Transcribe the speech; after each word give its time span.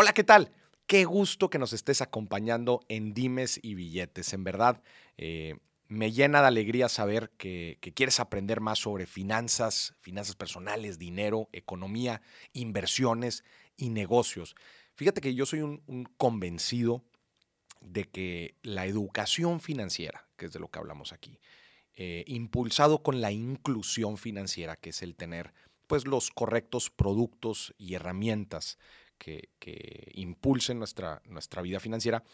Hola, 0.00 0.12
¿qué 0.12 0.22
tal? 0.22 0.52
Qué 0.86 1.04
gusto 1.04 1.50
que 1.50 1.58
nos 1.58 1.72
estés 1.72 2.02
acompañando 2.02 2.82
en 2.88 3.14
Dimes 3.14 3.58
y 3.60 3.74
Billetes. 3.74 4.32
En 4.32 4.44
verdad, 4.44 4.80
eh, 5.16 5.56
me 5.88 6.12
llena 6.12 6.40
de 6.40 6.46
alegría 6.46 6.88
saber 6.88 7.32
que, 7.36 7.80
quieres 7.96 8.20
aprender 8.20 8.60
más 8.60 8.78
sobre 8.78 9.06
finanzas, 9.06 9.96
finanzas 9.98 10.36
personales, 10.36 11.00
dinero, 11.00 11.48
economía, 11.50 12.22
inversiones 12.52 13.42
y 13.76 13.90
negocios. 13.90 14.54
Fíjate 14.94 15.20
que 15.20 15.34
yo 15.34 15.46
soy 15.46 15.62
un, 15.62 16.08
convencido 16.16 17.02
de 17.80 18.04
que 18.04 18.54
la 18.62 18.86
educación 18.86 19.58
financiera, 19.58 20.28
que 20.36 20.46
es 20.46 20.52
de 20.52 20.60
lo 20.60 20.68
que 20.68 20.78
hablamos 20.78 21.12
aquí, 21.12 21.40
eh, 21.96 22.22
impulsado 22.28 23.02
con 23.02 23.20
la 23.20 23.32
inclusión 23.32 24.16
financiera, 24.16 24.76
que 24.76 24.90
es 24.90 25.02
el 25.02 25.16
tener 25.16 25.52
pues, 25.88 26.06
los 26.06 26.30
correctos 26.30 26.88
productos 26.88 27.74
y 27.78 27.94
herramientas 27.94 28.78
que, 29.18 29.50
impulsen 30.14 30.78
nuestra, 30.78 31.22
nuestra 31.26 31.62
vida 31.62 31.80
financiera, 31.80 32.24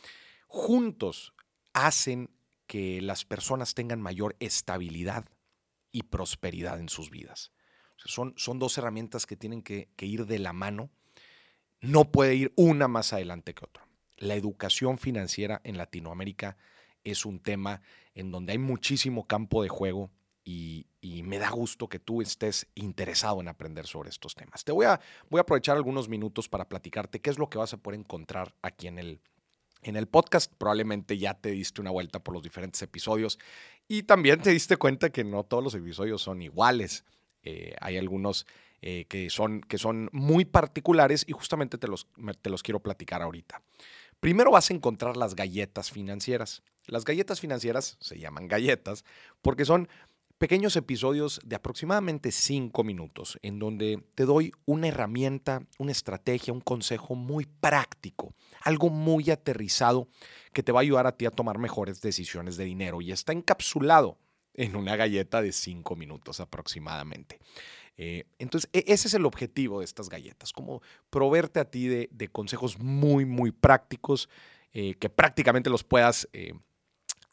juntos 0.46 1.34
hacen 1.72 2.30
que 2.66 3.00
las 3.00 3.24
personas 3.24 3.74
tengan 3.74 4.00
mayor 4.00 4.36
estabilidad 4.40 5.24
y 5.90 6.04
prosperidad 6.04 6.78
en 6.78 6.88
sus 6.88 7.10
vidas. 7.10 7.52
son, 7.96 8.34
son, 8.36 8.58
dos 8.58 8.78
herramientas 8.78 9.26
que 9.26 9.36
tienen 9.36 9.62
que, 9.62 9.88
que 9.96 10.06
ir 10.06 10.26
de 10.26 10.38
la 10.38 10.52
mano. 10.52 10.90
No 11.80 12.10
puede 12.10 12.34
ir 12.34 12.52
una 12.56 12.88
más 12.88 13.12
adelante 13.12 13.54
que 13.54 13.64
otra. 13.64 13.86
La 14.16 14.34
educación 14.34 14.98
financiera 14.98 15.60
en 15.64 15.76
Latinoamérica 15.76 16.56
es 17.02 17.26
un 17.26 17.40
tema 17.40 17.82
en 18.14 18.30
donde 18.30 18.52
hay 18.52 18.58
muchísimo 18.58 19.26
campo 19.26 19.62
de 19.62 19.68
juego 19.68 20.10
y, 20.44 20.86
me 21.24 21.38
da 21.38 21.48
gusto 21.50 21.88
que 21.88 21.98
tú 21.98 22.20
estés 22.20 22.66
interesado 22.74 23.40
en 23.40 23.48
aprender 23.48 23.86
sobre 23.86 24.10
estos 24.10 24.34
temas. 24.34 24.62
Te 24.62 24.72
voy 24.72 24.84
a, 24.84 25.00
voy 25.30 25.38
a 25.38 25.42
aprovechar 25.42 25.76
algunos 25.76 26.08
minutos 26.08 26.48
para 26.48 26.68
platicarte 26.68 27.20
qué 27.20 27.30
es 27.30 27.38
lo 27.38 27.48
que 27.48 27.56
vas 27.56 27.72
a 27.72 27.78
poder 27.78 27.98
encontrar 27.98 28.54
aquí 28.60 28.86
en 28.86 28.98
el, 28.98 29.20
en 29.82 29.96
el 29.96 30.06
podcast. 30.06 30.52
Probablemente 30.56 31.16
ya 31.16 31.34
te 31.34 31.50
diste 31.50 31.80
una 31.80 31.90
vuelta 31.90 32.22
por 32.22 32.34
los 32.34 32.42
diferentes 32.42 32.82
episodios 32.82 33.38
y 33.88 34.02
también 34.02 34.42
te 34.42 34.50
diste 34.50 34.76
cuenta 34.76 35.10
que 35.10 35.24
no 35.24 35.44
todos 35.44 35.64
los 35.64 35.74
episodios 35.74 36.20
son 36.20 36.42
iguales. 36.42 37.04
Eh, 37.42 37.74
hay 37.80 37.96
algunos 37.96 38.46
eh, 38.82 39.06
que, 39.08 39.30
son, 39.30 39.62
que 39.62 39.78
son 39.78 40.10
muy 40.12 40.44
particulares 40.44 41.24
y 41.26 41.32
justamente 41.32 41.78
te 41.78 41.88
los, 41.88 42.06
te 42.42 42.50
los 42.50 42.62
quiero 42.62 42.80
platicar 42.80 43.22
ahorita. 43.22 43.62
Primero 44.20 44.50
vas 44.50 44.70
a 44.70 44.74
encontrar 44.74 45.16
las 45.16 45.34
galletas 45.34 45.90
financieras. 45.90 46.62
Las 46.86 47.04
galletas 47.04 47.40
financieras 47.40 47.96
se 48.00 48.18
llaman 48.18 48.48
galletas 48.48 49.04
porque 49.42 49.64
son 49.64 49.88
pequeños 50.44 50.76
episodios 50.76 51.40
de 51.42 51.56
aproximadamente 51.56 52.30
cinco 52.30 52.84
minutos 52.84 53.38
en 53.40 53.58
donde 53.58 54.04
te 54.14 54.26
doy 54.26 54.52
una 54.66 54.88
herramienta, 54.88 55.62
una 55.78 55.90
estrategia, 55.90 56.52
un 56.52 56.60
consejo 56.60 57.14
muy 57.14 57.46
práctico, 57.46 58.34
algo 58.60 58.90
muy 58.90 59.30
aterrizado 59.30 60.06
que 60.52 60.62
te 60.62 60.70
va 60.70 60.80
a 60.80 60.82
ayudar 60.82 61.06
a 61.06 61.16
ti 61.16 61.24
a 61.24 61.30
tomar 61.30 61.56
mejores 61.56 62.02
decisiones 62.02 62.58
de 62.58 62.64
dinero 62.66 63.00
y 63.00 63.10
está 63.10 63.32
encapsulado 63.32 64.18
en 64.52 64.76
una 64.76 64.96
galleta 64.96 65.40
de 65.40 65.50
cinco 65.50 65.96
minutos 65.96 66.40
aproximadamente. 66.40 67.38
Eh, 67.96 68.26
entonces, 68.38 68.68
e, 68.74 68.84
ese 68.86 69.08
es 69.08 69.14
el 69.14 69.24
objetivo 69.24 69.78
de 69.78 69.86
estas 69.86 70.10
galletas, 70.10 70.52
como 70.52 70.82
proveerte 71.08 71.58
a 71.58 71.70
ti 71.70 71.88
de, 71.88 72.28
consejos 72.28 72.78
muy, 72.78 73.24
muy 73.24 73.50
prácticos 73.50 74.28
eh, 74.74 74.94
que 74.96 75.08
prácticamente 75.08 75.70
los 75.70 75.84
puedas 75.84 76.28
eh, 76.34 76.52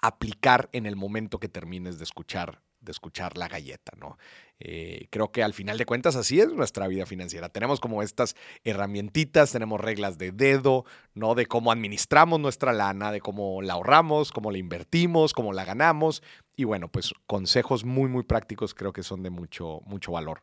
aplicar 0.01 0.69
en 0.71 0.85
el 0.85 0.95
momento 0.95 1.41
que 1.41 1.49
termines 1.49 1.97
de 1.97 2.05
escuchar 2.05 2.61
de 2.81 2.91
escuchar 2.91 3.37
la 3.37 3.47
galleta, 3.47 3.93
¿no? 3.97 4.17
Eh, 4.59 5.07
creo 5.09 5.31
que 5.31 5.41
al 5.41 5.53
final 5.53 5.77
de 5.77 5.85
cuentas 5.85 6.15
así 6.15 6.39
es 6.39 6.49
nuestra 6.53 6.87
vida 6.87 7.05
financiera. 7.05 7.49
Tenemos 7.49 7.79
como 7.79 8.03
estas 8.03 8.35
herramientitas, 8.63 9.51
tenemos 9.51 9.79
reglas 9.79 10.17
de 10.17 10.31
dedo, 10.31 10.85
¿no? 11.15 11.33
De 11.33 11.45
cómo 11.45 11.71
administramos 11.71 12.39
nuestra 12.39 12.73
lana, 12.73 13.11
de 13.11 13.21
cómo 13.21 13.61
la 13.61 13.73
ahorramos, 13.73 14.31
cómo 14.31 14.51
la 14.51 14.59
invertimos, 14.59 15.33
cómo 15.33 15.53
la 15.53 15.65
ganamos. 15.65 16.21
Y 16.55 16.63
bueno, 16.65 16.91
pues 16.91 17.13
consejos 17.25 17.85
muy, 17.85 18.09
muy 18.09 18.23
prácticos 18.23 18.73
creo 18.73 18.93
que 18.93 19.03
son 19.03 19.23
de 19.23 19.29
mucho, 19.29 19.81
mucho 19.85 20.11
valor. 20.11 20.41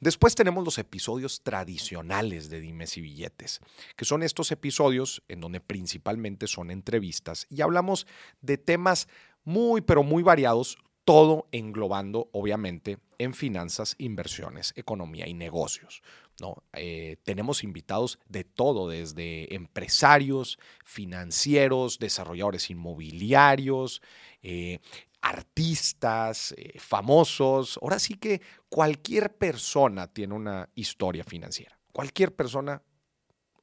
Después 0.00 0.34
tenemos 0.34 0.64
los 0.64 0.78
episodios 0.78 1.42
tradicionales 1.42 2.50
de 2.50 2.60
Dimes 2.60 2.96
y 2.96 3.00
Billetes, 3.00 3.60
que 3.96 4.04
son 4.04 4.22
estos 4.22 4.50
episodios 4.50 5.22
en 5.28 5.40
donde 5.40 5.60
principalmente 5.60 6.46
son 6.46 6.70
entrevistas 6.70 7.46
y 7.48 7.62
hablamos 7.62 8.06
de 8.40 8.58
temas 8.58 9.08
muy, 9.44 9.80
pero 9.80 10.02
muy 10.02 10.22
variados 10.22 10.78
todo 11.04 11.48
englobando, 11.52 12.28
obviamente, 12.32 12.98
en 13.18 13.34
finanzas, 13.34 13.94
inversiones, 13.98 14.72
economía 14.76 15.28
y 15.28 15.34
negocios. 15.34 16.02
¿no? 16.40 16.64
Eh, 16.72 17.16
tenemos 17.22 17.62
invitados 17.62 18.18
de 18.28 18.44
todo, 18.44 18.88
desde 18.88 19.54
empresarios, 19.54 20.58
financieros, 20.84 21.98
desarrolladores 21.98 22.70
inmobiliarios, 22.70 24.02
eh, 24.42 24.80
artistas, 25.20 26.54
eh, 26.56 26.78
famosos. 26.78 27.78
Ahora 27.82 27.98
sí 27.98 28.14
que 28.14 28.40
cualquier 28.68 29.36
persona 29.36 30.08
tiene 30.08 30.34
una 30.34 30.68
historia 30.74 31.24
financiera. 31.24 31.78
Cualquier 31.92 32.34
persona 32.34 32.82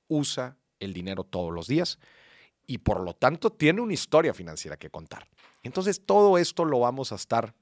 usa 0.08 0.58
el 0.80 0.94
dinero 0.94 1.24
todos 1.24 1.54
los 1.54 1.68
días 1.68 2.00
y 2.68 2.80
por 2.80 3.02
lo 3.02 3.14
tanto 3.14 3.52
tiene 3.52 3.82
una 3.82 3.94
historia 3.94 4.34
financiera 4.34 4.78
que 4.78 4.90
contar. 4.90 5.28
Entonces 5.64 6.06
todo 6.06 6.38
esto 6.38 6.66
lo 6.66 6.80
vamos 6.80 7.12
a 7.12 7.16
estar 7.16 7.54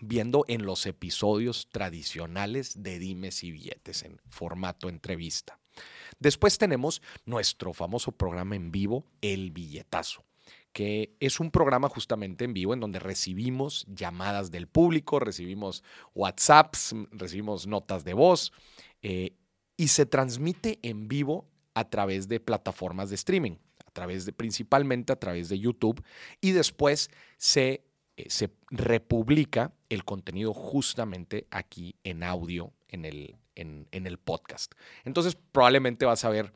viendo 0.00 0.44
en 0.48 0.64
los 0.64 0.86
episodios 0.86 1.68
tradicionales 1.70 2.82
de 2.82 2.98
Dimes 2.98 3.44
y 3.44 3.52
Billetes 3.52 4.02
en 4.02 4.20
formato 4.28 4.88
entrevista. 4.88 5.58
Después 6.18 6.58
tenemos 6.58 7.02
nuestro 7.24 7.72
famoso 7.72 8.12
programa 8.12 8.56
en 8.56 8.70
vivo, 8.70 9.04
El 9.20 9.50
Billetazo 9.50 10.24
que 10.72 11.16
es 11.18 11.40
un 11.40 11.50
programa 11.50 11.88
justamente 11.88 12.44
en 12.44 12.54
vivo 12.54 12.74
en 12.74 12.80
donde 12.80 13.00
recibimos 13.00 13.84
llamadas 13.88 14.50
del 14.50 14.68
público, 14.68 15.18
recibimos 15.18 15.82
WhatsApps, 16.14 16.94
recibimos 17.10 17.66
notas 17.66 18.04
de 18.04 18.14
voz 18.14 18.52
eh, 19.02 19.36
y 19.76 19.88
se 19.88 20.06
transmite 20.06 20.78
en 20.82 21.08
vivo 21.08 21.48
a 21.74 21.88
través 21.88 22.28
de 22.28 22.38
plataformas 22.40 23.08
de 23.08 23.16
streaming 23.16 23.56
través 23.90 24.24
de, 24.24 24.32
principalmente 24.32 25.12
a 25.12 25.16
través 25.16 25.48
de 25.48 25.58
YouTube, 25.58 26.02
y 26.40 26.52
después 26.52 27.10
se, 27.36 27.84
eh, 28.16 28.26
se 28.28 28.50
republica 28.70 29.72
el 29.88 30.04
contenido 30.04 30.54
justamente 30.54 31.46
aquí 31.50 31.96
en 32.04 32.22
audio, 32.22 32.72
en 32.88 33.04
el, 33.04 33.36
en, 33.54 33.86
el 33.92 34.18
podcast. 34.18 34.72
Entonces 35.04 35.36
probablemente 35.52 36.06
vas 36.06 36.24
a 36.24 36.30
ver 36.30 36.52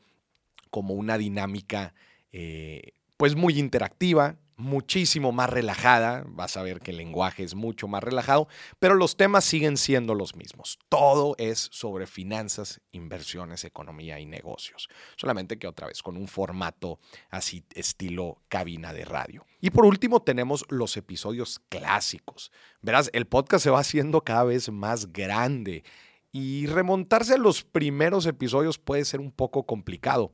como 0.69 0.93
una 0.93 1.17
dinámica 1.17 1.93
eh, 2.31 2.93
pues 3.17 3.35
muy 3.35 3.59
interactiva, 3.59 4.37
muchísimo 4.57 5.31
más 5.31 5.49
relajada, 5.49 6.23
vas 6.27 6.57
a 6.57 6.63
ver 6.63 6.79
que 6.79 6.91
el 6.91 6.97
lenguaje 6.97 7.43
es 7.43 7.55
mucho 7.55 7.87
más 7.87 8.03
relajado, 8.03 8.47
pero 8.79 8.95
los 8.95 9.17
temas 9.17 9.45
siguen 9.45 9.77
siendo 9.77 10.15
los 10.15 10.35
mismos. 10.35 10.79
Todo 10.89 11.35
es 11.37 11.69
sobre 11.71 12.07
finanzas, 12.07 12.81
inversiones, 12.91 13.63
economía 13.63 14.19
y 14.19 14.25
negocios, 14.25 14.87
solamente 15.17 15.59
que 15.59 15.67
otra 15.67 15.87
vez 15.87 16.01
con 16.01 16.17
un 16.17 16.27
formato 16.27 16.99
así 17.29 17.65
estilo 17.73 18.41
cabina 18.47 18.93
de 18.93 19.05
radio. 19.05 19.45
Y 19.61 19.71
por 19.71 19.85
último 19.85 20.21
tenemos 20.21 20.65
los 20.69 20.95
episodios 20.97 21.59
clásicos. 21.69 22.51
Verás, 22.81 23.09
el 23.13 23.25
podcast 23.25 23.63
se 23.63 23.69
va 23.69 23.79
haciendo 23.79 24.21
cada 24.21 24.43
vez 24.43 24.71
más 24.71 25.11
grande 25.11 25.83
y 26.31 26.67
remontarse 26.67 27.35
a 27.35 27.37
los 27.37 27.63
primeros 27.63 28.25
episodios 28.25 28.77
puede 28.77 29.05
ser 29.05 29.19
un 29.19 29.31
poco 29.31 29.65
complicado 29.65 30.33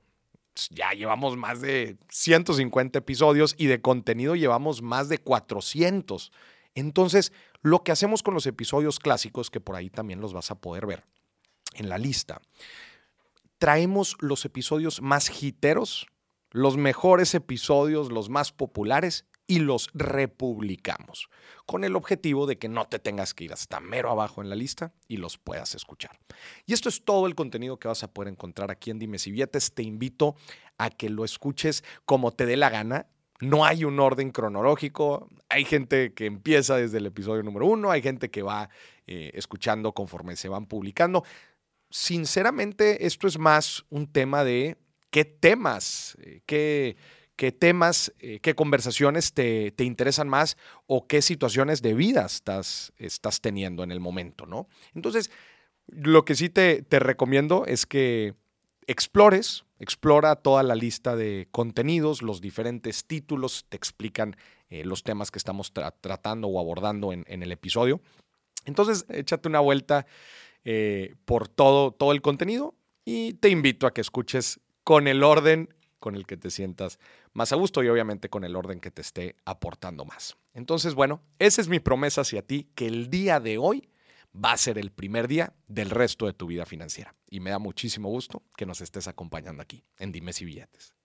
ya 0.69 0.91
llevamos 0.91 1.37
más 1.37 1.61
de 1.61 1.97
150 2.09 2.99
episodios 2.99 3.55
y 3.57 3.67
de 3.67 3.81
contenido 3.81 4.35
llevamos 4.35 4.81
más 4.81 5.09
de 5.09 5.17
400. 5.17 6.31
Entonces, 6.75 7.31
lo 7.61 7.83
que 7.83 7.91
hacemos 7.91 8.23
con 8.23 8.33
los 8.33 8.45
episodios 8.45 8.99
clásicos, 8.99 9.49
que 9.49 9.59
por 9.59 9.75
ahí 9.75 9.89
también 9.89 10.21
los 10.21 10.33
vas 10.33 10.51
a 10.51 10.55
poder 10.55 10.85
ver 10.85 11.03
en 11.75 11.89
la 11.89 11.97
lista, 11.97 12.41
traemos 13.57 14.17
los 14.19 14.45
episodios 14.45 15.01
más 15.01 15.43
hiteros, 15.43 16.07
los 16.51 16.77
mejores 16.77 17.33
episodios, 17.33 18.11
los 18.11 18.29
más 18.29 18.51
populares 18.51 19.25
y 19.47 19.59
los 19.59 19.89
republicamos, 19.93 21.29
con 21.65 21.83
el 21.83 21.97
objetivo 21.97 22.47
de 22.47 22.57
que 22.57 22.69
no 22.69 22.85
te 22.85 22.99
tengas 22.99 23.33
que 23.33 23.43
ir 23.43 23.53
hasta 23.53 23.81
mero 23.81 24.09
abajo 24.09 24.41
en 24.41 24.49
la 24.49 24.55
lista 24.55 24.93
y 25.09 25.17
los 25.17 25.37
puedas 25.37 25.75
escuchar. 25.75 26.17
Y 26.65 26.73
esto 26.73 26.87
es 26.87 27.03
todo 27.03 27.27
el 27.27 27.35
contenido 27.35 27.77
que 27.77 27.89
vas 27.89 28.03
a 28.03 28.13
poder 28.13 28.31
encontrar 28.31 28.71
aquí 28.71 28.91
en 28.91 28.99
Dime 28.99 29.19
si 29.19 29.33
Te 29.73 29.83
invito 29.83 30.35
a 30.77 30.89
que 30.89 31.09
lo 31.09 31.25
escuches 31.25 31.83
como 32.05 32.31
te 32.31 32.45
dé 32.45 32.55
la 32.55 32.69
gana. 32.69 33.07
No 33.41 33.65
hay 33.65 33.83
un 33.83 33.99
orden 33.99 34.31
cronológico. 34.31 35.27
Hay 35.49 35.65
gente 35.65 36.13
que 36.13 36.27
empieza 36.27 36.77
desde 36.77 36.99
el 36.99 37.07
episodio 37.07 37.43
número 37.43 37.65
uno, 37.65 37.91
hay 37.91 38.01
gente 38.01 38.29
que 38.29 38.43
va 38.43 38.69
eh, 39.05 39.31
escuchando 39.33 39.93
conforme 39.93 40.37
se 40.37 40.47
van 40.47 40.65
publicando. 40.65 41.25
Sinceramente, 41.89 43.05
esto 43.05 43.27
es 43.27 43.37
más 43.37 43.83
un 43.89 44.09
tema 44.09 44.45
de 44.45 44.77
qué 45.11 45.25
temas, 45.25 46.17
eh, 46.21 46.41
qué 46.45 46.95
qué 47.41 47.51
temas, 47.51 48.13
eh, 48.19 48.39
qué 48.39 48.53
conversaciones 48.53 49.33
te, 49.33 49.73
interesan 49.79 50.29
más 50.29 50.57
o 50.85 51.07
qué 51.07 51.23
situaciones 51.23 51.81
de 51.81 51.95
vida 51.95 52.23
estás, 52.23 52.93
estás 52.97 53.41
teniendo 53.41 53.83
en 53.83 53.91
el 53.91 53.99
momento, 53.99 54.45
¿no? 54.45 54.67
Entonces, 54.93 55.31
lo 55.87 56.23
que 56.23 56.35
sí 56.35 56.49
te, 56.49 56.85
recomiendo 56.91 57.65
es 57.65 57.87
que 57.87 58.35
explores, 58.85 59.65
explora 59.79 60.35
toda 60.35 60.61
la 60.61 60.75
lista 60.75 61.15
de 61.15 61.47
contenidos, 61.49 62.21
los 62.21 62.41
diferentes 62.41 63.05
títulos, 63.05 63.65
te 63.69 63.75
explican 63.75 64.35
eh, 64.69 64.85
los 64.85 65.01
temas 65.01 65.31
que 65.31 65.39
estamos 65.39 65.73
tratando 65.73 66.47
o 66.47 66.59
abordando 66.59 67.11
en, 67.11 67.25
el 67.25 67.51
episodio. 67.51 68.01
Entonces, 68.65 69.07
échate 69.09 69.49
una 69.49 69.61
vuelta 69.61 70.05
por 71.25 71.47
todo, 71.47 71.91
todo 71.91 72.11
el 72.11 72.21
contenido 72.21 72.75
y 73.03 73.33
te 73.33 73.49
invito 73.49 73.87
a 73.87 73.95
que 73.95 74.01
escuches 74.01 74.59
con 74.83 75.07
el 75.07 75.23
orden 75.23 75.73
con 75.99 76.15
el 76.15 76.25
que 76.25 76.35
te 76.35 76.49
sientas 76.49 76.99
más 77.31 77.53
a 77.53 77.55
gusto 77.55 77.83
y 77.83 77.87
obviamente 77.87 78.27
con 78.29 78.43
el 78.43 78.55
orden 78.55 78.79
que 78.79 78.91
te 78.91 79.01
esté 79.01 79.35
aportando 79.45 80.03
más. 80.03 80.35
Entonces, 80.53 80.95
bueno, 80.95 81.21
esa 81.39 81.61
es 81.61 81.69
mi 81.69 81.79
promesa 81.79 82.21
hacia 82.21 82.41
ti, 82.41 82.69
que 82.75 82.87
el 82.87 83.09
día 83.09 83.39
de 83.39 83.57
hoy 83.59 83.87
va 84.33 84.53
a 84.53 84.57
ser 84.57 84.77
el 84.77 84.91
primer 84.91 85.27
día 85.27 85.53
del 85.67 85.89
resto 85.89 86.25
de 86.25 86.33
tu 86.33 86.47
vida 86.47 86.65
financiera. 86.65 87.15
Y 87.29 87.39
me 87.39 87.51
da 87.51 87.59
muchísimo 87.59 88.09
gusto 88.09 88.43
que 88.57 88.65
nos 88.65 88.81
estés 88.81 89.07
acompañando 89.07 89.61
aquí 89.61 89.85
en 89.99 90.11
Dimes 90.11 90.41
y 90.41 90.45
Billetes. 90.45 90.95